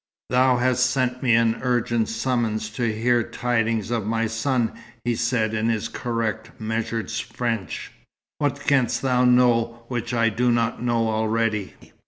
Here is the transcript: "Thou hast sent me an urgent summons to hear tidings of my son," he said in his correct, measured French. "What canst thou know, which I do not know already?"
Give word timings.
"Thou 0.31 0.57
hast 0.57 0.89
sent 0.89 1.21
me 1.21 1.35
an 1.35 1.59
urgent 1.61 2.09
summons 2.09 2.71
to 2.71 2.91
hear 2.91 3.21
tidings 3.21 3.91
of 3.91 4.03
my 4.03 4.25
son," 4.25 4.71
he 5.05 5.13
said 5.13 5.53
in 5.53 5.69
his 5.69 5.87
correct, 5.89 6.49
measured 6.59 7.11
French. 7.11 7.91
"What 8.39 8.61
canst 8.61 9.03
thou 9.03 9.25
know, 9.25 9.83
which 9.89 10.11
I 10.11 10.29
do 10.29 10.51
not 10.51 10.81
know 10.81 11.07
already?" 11.07 11.75